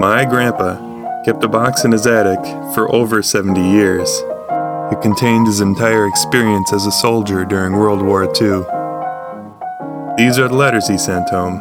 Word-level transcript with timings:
My 0.00 0.24
grandpa 0.24 1.22
kept 1.24 1.44
a 1.44 1.48
box 1.48 1.84
in 1.84 1.92
his 1.92 2.06
attic 2.06 2.42
for 2.72 2.90
over 2.90 3.22
70 3.22 3.60
years. 3.60 4.08
It 4.90 5.02
contained 5.02 5.46
his 5.46 5.60
entire 5.60 6.06
experience 6.06 6.72
as 6.72 6.86
a 6.86 6.90
soldier 6.90 7.44
during 7.44 7.74
World 7.74 8.00
War 8.00 8.24
II. 8.24 8.64
These 10.16 10.38
are 10.38 10.48
the 10.48 10.54
letters 10.56 10.88
he 10.88 10.96
sent 10.96 11.28
home. 11.28 11.58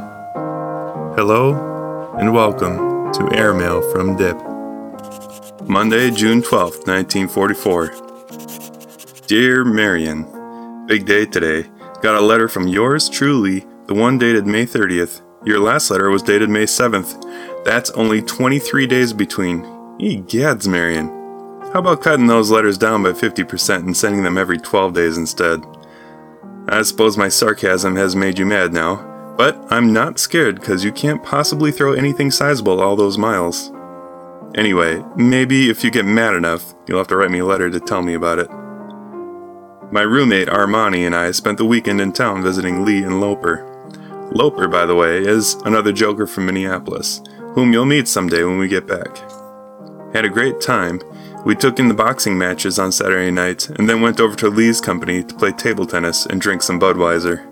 Hello 1.18 2.16
and 2.18 2.34
welcome 2.34 3.12
to 3.12 3.30
Airmail 3.34 3.82
from 3.92 4.16
Dip. 4.16 4.38
Monday, 5.68 6.10
June 6.10 6.42
12th, 6.42 6.88
1944. 6.88 7.92
Dear 9.28 9.66
Marion, 9.66 10.86
big 10.88 11.06
day 11.06 11.26
today. 11.26 11.70
Got 12.02 12.16
a 12.16 12.26
letter 12.26 12.48
from 12.48 12.70
yours 12.70 13.10
truly, 13.10 13.66
the 13.88 13.94
one 13.94 14.18
dated 14.18 14.48
May 14.48 14.66
30th. 14.66 15.24
Your 15.46 15.60
last 15.60 15.90
letter 15.90 16.10
was 16.10 16.22
dated 16.22 16.50
May 16.50 16.66
7th. 16.66 17.64
That's 17.64 17.92
only 17.92 18.22
23 18.22 18.86
days 18.88 19.14
between. 19.14 19.64
Egads, 19.98 20.68
Marion. 20.68 21.08
How 21.72 21.80
about 21.80 22.02
cutting 22.02 22.28
those 22.28 22.52
letters 22.52 22.78
down 22.78 23.04
by 23.04 23.12
50% 23.12 23.78
and 23.78 23.96
sending 23.96 24.24
them 24.24 24.38
every 24.38 24.58
12 24.58 24.94
days 24.94 25.18
instead? 25.18 25.64
I 26.68 26.82
suppose 26.82 27.18
my 27.18 27.30
sarcasm 27.30 27.96
has 27.96 28.18
made 28.18 28.38
you 28.38 28.46
mad 28.46 28.74
now, 28.74 29.36
but 29.38 29.58
I'm 29.72 29.94
not 29.94 30.20
scared 30.20 30.60
because 30.60 30.84
you 30.84 30.92
can't 30.92 31.24
possibly 31.24 31.72
throw 31.72 31.94
anything 31.94 32.32
sizable 32.32 32.82
all 32.82 32.98
those 32.98 33.18
miles. 33.18 33.72
Anyway, 34.56 35.02
maybe 35.16 35.70
if 35.70 35.86
you 35.86 35.92
get 35.92 36.06
mad 36.06 36.34
enough, 36.34 36.74
you'll 36.88 36.98
have 36.98 37.08
to 37.08 37.16
write 37.16 37.32
me 37.32 37.40
a 37.40 37.46
letter 37.46 37.70
to 37.70 37.80
tell 37.80 38.02
me 38.02 38.14
about 38.14 38.40
it. 38.40 38.50
My 39.92 40.02
roommate 40.02 40.50
Armani 40.50 41.06
and 41.06 41.16
I 41.16 41.32
spent 41.32 41.58
the 41.58 41.66
weekend 41.66 42.02
in 42.02 42.12
town 42.12 42.44
visiting 42.44 42.84
Lee 42.84 43.04
and 43.04 43.22
Loper. 43.22 43.69
Loper, 44.32 44.68
by 44.68 44.86
the 44.86 44.96
way, 44.96 45.20
is 45.20 45.56
another 45.66 45.92
joker 45.92 46.28
from 46.28 46.46
Minneapolis 46.46 47.22
whom 47.54 47.74
you'll 47.74 47.86
meet 47.86 48.08
someday 48.08 48.44
when 48.44 48.58
we 48.58 48.68
get 48.68 48.88
back. 48.88 49.18
Had 50.14 50.26
a 50.26 50.30
great 50.30 50.62
time. 50.62 51.02
We 51.46 51.56
took 51.56 51.80
in 51.80 51.88
the 51.88 51.94
boxing 51.94 52.38
matches 52.38 52.78
on 52.80 52.92
Saturday 52.92 53.32
night 53.32 53.70
and 53.70 53.90
then 53.90 54.02
went 54.02 54.20
over 54.20 54.36
to 54.38 54.50
Lee's 54.50 54.82
company 54.82 55.24
to 55.24 55.36
play 55.36 55.52
table 55.52 55.86
tennis 55.86 56.26
and 56.26 56.40
drink 56.40 56.62
some 56.62 56.80
Budweiser. 56.80 57.46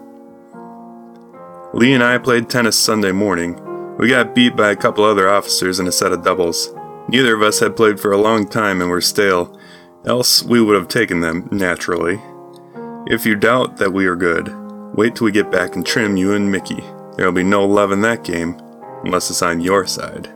Lee 1.73 1.93
and 1.93 2.03
I 2.03 2.17
played 2.17 2.49
tennis 2.49 2.77
Sunday 2.77 3.11
morning. 3.11 3.59
We 3.97 4.09
got 4.09 4.35
beat 4.35 4.55
by 4.55 4.71
a 4.71 4.75
couple 4.75 5.03
other 5.03 5.29
officers 5.29 5.79
in 5.79 5.87
a 5.87 5.91
set 5.91 6.11
of 6.11 6.23
doubles. 6.23 6.73
Neither 7.09 7.35
of 7.35 7.41
us 7.41 7.59
had 7.59 7.75
played 7.75 7.99
for 7.99 8.11
a 8.11 8.17
long 8.17 8.47
time 8.47 8.81
and 8.81 8.89
were 8.89 9.01
stale, 9.01 9.57
else 10.05 10.43
we 10.43 10.61
would 10.61 10.75
have 10.75 10.87
taken 10.87 11.21
them, 11.21 11.47
naturally. 11.51 12.21
If 13.07 13.25
you 13.25 13.35
doubt 13.35 13.77
that 13.77 13.93
we 13.93 14.05
are 14.05 14.15
good, 14.15 14.47
wait 14.93 15.15
till 15.15 15.25
we 15.25 15.31
get 15.31 15.51
back 15.51 15.75
and 15.75 15.85
trim 15.85 16.17
you 16.17 16.33
and 16.33 16.51
Mickey. 16.51 16.83
There'll 17.15 17.31
be 17.31 17.43
no 17.43 17.65
love 17.65 17.91
in 17.91 18.01
that 18.01 18.23
game 18.23 18.59
unless 19.03 19.29
it's 19.29 19.41
on 19.41 19.61
your 19.61 19.85
side. 19.85 20.31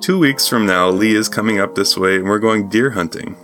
Two 0.00 0.18
weeks 0.18 0.46
from 0.46 0.66
now, 0.66 0.90
Lee 0.90 1.14
is 1.14 1.28
coming 1.28 1.60
up 1.60 1.74
this 1.74 1.96
way 1.96 2.16
and 2.16 2.24
we're 2.24 2.38
going 2.38 2.68
deer 2.68 2.90
hunting. 2.90 3.36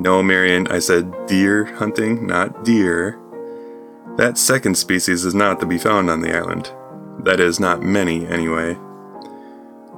No, 0.00 0.22
Marion, 0.22 0.66
I 0.68 0.78
said 0.78 1.26
deer 1.26 1.64
hunting, 1.64 2.26
not 2.26 2.64
dear. 2.64 3.18
That 4.16 4.38
second 4.38 4.76
species 4.76 5.24
is 5.24 5.34
not 5.34 5.60
to 5.60 5.66
be 5.66 5.78
found 5.78 6.10
on 6.10 6.20
the 6.20 6.36
island. 6.36 6.72
That 7.24 7.40
is, 7.40 7.60
not 7.60 7.82
many, 7.82 8.26
anyway. 8.26 8.76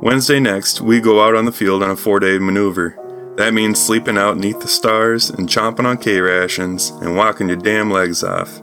Wednesday 0.01 0.41
next, 0.41 0.81
we 0.81 1.01
go 1.01 1.23
out 1.23 1.37
on 1.37 1.45
the 1.45 1.53
field 1.53 1.83
on 1.83 1.91
a 1.91 1.97
four 1.97 2.19
day 2.19 2.39
maneuver. 2.39 2.99
That 3.37 3.55
means 3.55 3.81
sleeping 3.81 4.19
out 4.19 4.37
neath 4.37 4.61
the 4.61 4.69
stars 4.69 5.31
and 5.31 5.49
chomping 5.49 5.85
on 5.85 5.99
K 5.99 6.21
rations 6.21 6.91
and 6.91 7.17
walking 7.17 7.49
your 7.49 7.57
damn 7.57 7.91
legs 7.91 8.25
off. 8.25 8.61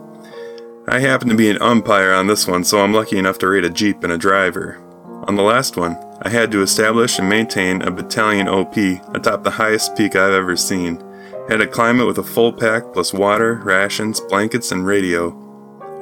I 0.91 0.97
happen 1.01 1.29
to 1.29 1.35
be 1.35 1.51
an 1.51 1.61
umpire 1.61 2.11
on 2.13 2.25
this 2.25 2.47
one, 2.47 2.63
so 2.63 2.79
I'm 2.79 2.95
lucky 2.95 3.19
enough 3.19 3.37
to 3.39 3.47
rate 3.47 3.63
a 3.63 3.69
Jeep 3.69 4.03
and 4.03 4.11
a 4.11 4.17
driver. 4.17 4.83
On 5.27 5.35
the 5.35 5.43
last 5.43 5.77
one, 5.77 5.95
I 6.23 6.29
had 6.29 6.51
to 6.51 6.63
establish 6.63 7.19
and 7.19 7.29
maintain 7.29 7.83
a 7.83 7.91
battalion 7.91 8.47
OP 8.47 8.75
atop 9.13 9.43
the 9.43 9.51
highest 9.51 9.95
peak 9.95 10.15
I've 10.15 10.33
ever 10.33 10.55
seen. 10.55 10.99
Had 11.47 11.57
to 11.57 11.67
climb 11.67 11.99
it 11.99 12.05
with 12.05 12.17
a 12.17 12.23
full 12.23 12.51
pack 12.51 12.91
plus 12.91 13.13
water, 13.13 13.61
rations, 13.63 14.19
blankets, 14.19 14.71
and 14.71 14.83
radio. 14.83 15.29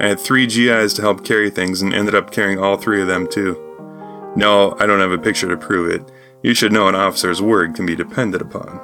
I 0.00 0.08
had 0.08 0.20
three 0.20 0.46
GIs 0.46 0.94
to 0.94 1.02
help 1.02 1.22
carry 1.22 1.50
things 1.50 1.82
and 1.82 1.92
ended 1.92 2.14
up 2.14 2.30
carrying 2.30 2.58
all 2.58 2.78
three 2.78 3.02
of 3.02 3.08
them 3.08 3.28
too. 3.28 3.62
No, 4.36 4.74
I 4.80 4.86
don't 4.86 5.00
have 5.00 5.12
a 5.12 5.18
picture 5.18 5.48
to 5.48 5.56
prove 5.58 5.90
it. 5.90 6.10
You 6.42 6.54
should 6.54 6.72
know 6.72 6.88
an 6.88 6.94
officer's 6.94 7.42
word 7.42 7.74
can 7.74 7.84
be 7.84 7.94
depended 7.94 8.40
upon. 8.40 8.80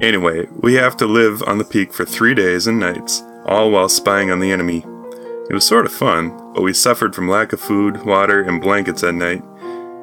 Anyway, 0.00 0.48
we 0.60 0.74
have 0.74 0.96
to 0.96 1.06
live 1.06 1.40
on 1.44 1.58
the 1.58 1.64
peak 1.64 1.92
for 1.92 2.04
three 2.04 2.34
days 2.34 2.66
and 2.66 2.80
nights, 2.80 3.22
all 3.46 3.70
while 3.70 3.88
spying 3.88 4.30
on 4.30 4.40
the 4.40 4.52
enemy. 4.52 4.84
It 5.48 5.54
was 5.54 5.66
sort 5.66 5.86
of 5.86 5.92
fun, 5.92 6.52
but 6.52 6.62
we 6.62 6.72
suffered 6.72 7.14
from 7.14 7.28
lack 7.28 7.52
of 7.52 7.60
food, 7.60 8.04
water, 8.04 8.42
and 8.42 8.60
blankets 8.60 9.04
at 9.04 9.14
night. 9.14 9.42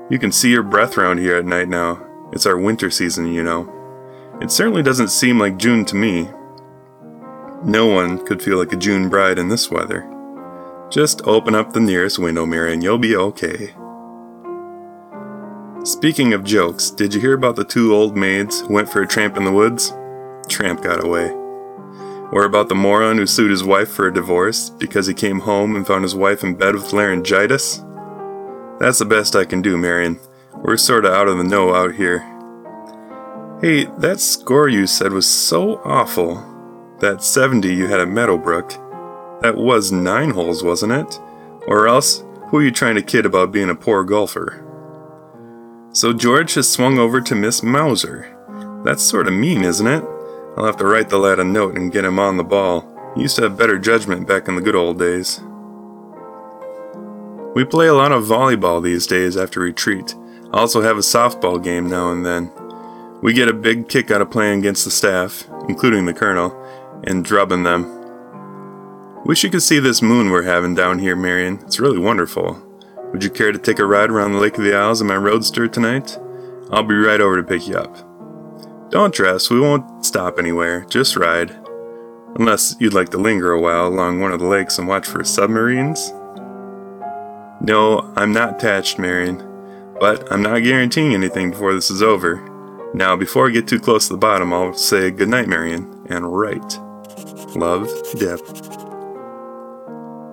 You 0.10 0.18
can 0.18 0.32
see 0.32 0.52
your 0.52 0.64
breath 0.64 0.96
round 0.96 1.20
here 1.20 1.36
at 1.36 1.46
night 1.46 1.68
now. 1.68 2.02
It's 2.32 2.46
our 2.46 2.58
winter 2.58 2.90
season, 2.90 3.34
you 3.34 3.44
know. 3.44 3.70
It 4.42 4.52
certainly 4.52 4.84
doesn't 4.84 5.10
seem 5.10 5.40
like 5.40 5.58
June 5.58 5.86
to 5.86 5.96
me. 5.96 6.30
No 7.66 7.88
one 7.88 8.26
could 8.26 8.42
feel 8.42 8.58
like 8.58 8.74
a 8.74 8.78
June 8.78 9.10
bride 9.10 9.38
in 9.38 9.50
this 9.50 9.70
weather. 9.70 10.10
Just 10.90 11.22
open 11.26 11.56
up 11.56 11.74
the 11.74 11.80
nearest 11.80 12.20
window 12.20 12.46
mirror 12.46 12.68
and 12.68 12.82
you'll 12.82 12.98
be 12.98 13.16
okay. 13.16 13.74
Speaking 15.84 16.34
of 16.34 16.44
jokes, 16.44 16.90
did 16.90 17.14
you 17.14 17.20
hear 17.20 17.34
about 17.34 17.58
the 17.58 17.66
two 17.66 17.94
old 17.94 18.16
maids 18.16 18.62
who 18.62 18.74
went 18.74 18.90
for 18.90 19.02
a 19.02 19.08
tramp 19.08 19.36
in 19.36 19.44
the 19.44 19.52
woods? 19.52 19.94
Tramp 20.48 20.82
got 20.82 21.04
away. 21.04 21.43
Or 22.34 22.46
about 22.46 22.68
the 22.68 22.74
moron 22.74 23.18
who 23.18 23.28
sued 23.28 23.52
his 23.52 23.64
wife 23.64 23.90
for 23.90 24.08
a 24.08 24.14
divorce 24.14 24.72
because 24.72 25.06
he 25.06 25.14
came 25.14 25.42
home 25.42 25.76
and 25.76 25.86
found 25.86 26.02
his 26.02 26.16
wife 26.16 26.44
in 26.44 26.56
bed 26.56 26.74
with 26.74 26.92
laryngitis? 26.92 27.84
That's 28.80 28.98
the 28.98 29.06
best 29.06 29.36
I 29.36 29.46
can 29.46 29.62
do, 29.62 29.78
Marion. 29.78 30.20
We're 30.56 30.78
sorta 30.78 31.14
out 31.14 31.28
of 31.28 31.38
the 31.38 31.44
know 31.44 31.76
out 31.76 31.94
here. 31.94 32.20
Hey, 33.62 33.86
that 34.00 34.20
score 34.20 34.68
you 34.68 34.88
said 34.88 35.14
was 35.14 35.28
so 35.28 35.80
awful. 35.86 36.44
That 37.02 37.22
70 37.22 37.72
you 37.72 37.86
had 37.86 38.00
at 38.00 38.08
Meadowbrook. 38.08 38.72
That 39.42 39.56
was 39.56 39.92
nine 39.92 40.32
holes, 40.32 40.64
wasn't 40.64 40.94
it? 40.94 41.20
Or 41.68 41.88
else, 41.88 42.24
who 42.48 42.58
are 42.58 42.64
you 42.64 42.72
trying 42.72 42.96
to 42.96 43.04
kid 43.04 43.28
about 43.28 43.52
being 43.52 43.70
a 43.70 43.76
poor 43.76 44.04
golfer? 44.04 44.66
So 45.92 46.14
George 46.14 46.56
has 46.56 46.68
swung 46.68 46.98
over 46.98 47.22
to 47.22 47.36
Miss 47.36 47.62
Mauser. 47.62 48.36
That's 48.84 49.04
sorta 49.04 49.30
mean, 49.30 49.64
isn't 49.64 49.86
it? 49.86 50.04
I'll 50.56 50.66
have 50.66 50.78
to 50.78 50.86
write 50.86 51.10
the 51.10 51.18
lad 51.18 51.40
a 51.40 51.44
note 51.44 51.76
and 51.76 51.92
get 51.92 52.06
him 52.06 52.20
on 52.20 52.38
the 52.38 52.44
ball. 52.44 52.88
He 53.16 53.22
used 53.22 53.36
to 53.38 53.44
have 53.44 53.58
better 53.58 53.80
judgment 53.80 54.28
back 54.28 54.48
in 54.48 54.56
the 54.56 54.62
good 54.62 54.76
old 54.76 55.00
days. 55.00 55.42
We 57.56 57.64
play 57.64 57.88
a 57.88 57.94
lot 57.94 58.12
of 58.12 58.26
volleyball 58.26 58.82
these 58.82 59.08
days 59.08 59.38
after 59.38 59.60
retreat. 59.60 60.16
I 60.52 60.60
also 60.60 60.82
have 60.82 60.98
a 60.98 61.02
softball 61.02 61.64
game 61.64 61.90
now 61.90 62.12
and 62.12 62.26
then. 62.26 62.52
We 63.22 63.34
get 63.34 63.48
a 63.48 63.54
big 63.54 63.90
kick 63.90 64.12
out 64.12 64.22
of 64.22 64.32
playing 64.32 64.60
against 64.60 64.86
the 64.86 64.92
staff, 64.92 65.48
including 65.70 66.06
the 66.06 66.14
colonel, 66.14 66.52
and 67.04 67.24
drubbing 67.24 67.64
them. 67.64 68.02
Wish 69.26 69.44
you 69.44 69.50
could 69.50 69.64
see 69.64 69.80
this 69.80 70.02
moon 70.02 70.30
we're 70.30 70.44
having 70.44 70.76
down 70.76 71.00
here, 71.00 71.16
Marion. 71.16 71.60
It's 71.66 71.80
really 71.80 72.00
wonderful. 72.00 72.62
Would 73.12 73.24
you 73.24 73.30
care 73.30 73.52
to 73.52 73.60
take 73.60 73.80
a 73.80 73.86
ride 73.86 74.10
around 74.10 74.34
the 74.34 74.40
Lake 74.40 74.58
of 74.58 74.64
the 74.64 74.76
Isles 74.76 75.00
in 75.00 75.08
my 75.08 75.16
roadster 75.16 75.68
tonight? 75.68 76.18
I'll 76.72 76.84
be 76.84 76.96
right 76.96 77.22
over 77.22 77.38
to 77.38 77.44
pick 77.44 77.68
you 77.68 77.76
up. 77.76 78.13
Don't 78.94 79.12
dress, 79.12 79.50
we 79.50 79.60
won't 79.60 80.06
stop 80.06 80.38
anywhere, 80.38 80.86
just 80.86 81.16
ride. 81.16 81.50
Unless 82.36 82.76
you'd 82.80 82.94
like 82.94 83.10
to 83.10 83.18
linger 83.18 83.52
a 83.52 83.60
while 83.60 83.88
along 83.88 84.20
one 84.20 84.32
of 84.32 84.40
the 84.40 84.46
lakes 84.46 84.78
and 84.78 84.88
watch 84.88 85.08
for 85.08 85.24
submarines? 85.24 86.12
No, 87.60 88.14
I'm 88.16 88.32
not 88.32 88.58
attached, 88.58 89.00
Marion. 89.00 89.38
But 90.00 90.32
I'm 90.32 90.44
not 90.44 90.62
guaranteeing 90.62 91.16
anything 91.16 91.50
before 91.50 91.74
this 91.74 91.90
is 91.90 92.04
over. 92.04 92.48
Now, 92.94 93.16
before 93.16 93.48
I 93.48 93.52
get 93.52 93.68
too 93.68 93.80
close 93.80 94.06
to 94.10 94.14
the 94.14 94.20
bottom, 94.20 94.54
I'll 94.54 94.76
say 94.76 95.10
goodnight, 95.10 95.48
Marion, 95.48 96.06
and 96.12 96.32
write. 96.32 96.78
Love, 97.56 97.88
Dip. 98.20 98.46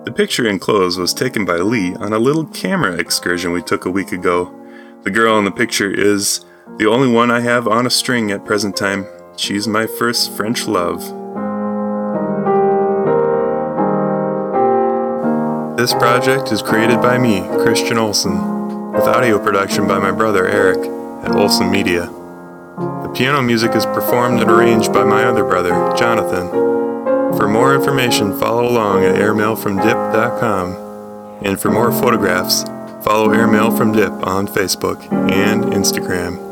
The 0.05 0.13
picture 0.15 0.47
enclosed 0.47 0.99
was 0.99 1.15
taken 1.15 1.45
by 1.45 1.55
Lee 1.55 1.95
on 1.95 2.13
a 2.13 2.19
little 2.19 2.45
camera 2.45 2.93
excursion 2.93 3.53
we 3.53 3.63
took 3.63 3.85
a 3.85 3.91
week 3.91 4.11
ago. 4.11 4.53
The 5.01 5.09
girl 5.09 5.39
in 5.39 5.45
the 5.45 5.51
picture 5.51 5.89
is 5.89 6.45
the 6.77 6.87
only 6.87 7.07
one 7.07 7.31
I 7.31 7.41
have 7.41 7.67
on 7.67 7.85
a 7.85 7.89
string 7.89 8.31
at 8.31 8.45
present 8.45 8.75
time. 8.75 9.05
She's 9.37 9.67
my 9.67 9.87
first 9.87 10.31
French 10.35 10.67
love. 10.67 11.01
This 15.77 15.93
project 15.93 16.51
is 16.51 16.61
created 16.61 17.01
by 17.01 17.17
me, 17.17 17.41
Christian 17.63 17.97
Olson, 17.97 18.91
with 18.91 19.03
audio 19.03 19.39
production 19.43 19.87
by 19.87 19.97
my 19.97 20.11
brother 20.11 20.47
Eric 20.47 20.77
at 21.23 21.35
Olson 21.35 21.71
Media. 21.71 22.05
The 22.77 23.11
piano 23.15 23.41
music 23.41 23.75
is 23.75 23.85
performed 23.87 24.41
and 24.41 24.51
arranged 24.51 24.93
by 24.93 25.03
my 25.03 25.23
other 25.23 25.43
brother, 25.43 25.71
Jonathan. 25.97 26.49
For 27.37 27.47
more 27.47 27.73
information, 27.73 28.37
follow 28.39 28.67
along 28.69 29.03
at 29.05 29.15
airmailfromdip.com. 29.15 30.75
And 31.43 31.59
for 31.59 31.71
more 31.71 31.91
photographs, 31.91 32.63
follow 33.03 33.31
Airmail 33.31 33.75
from 33.75 33.93
Dip 33.93 34.11
on 34.27 34.47
Facebook 34.47 35.11
and 35.31 35.63
Instagram. 35.63 36.50